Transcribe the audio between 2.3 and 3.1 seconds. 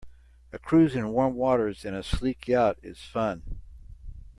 yacht is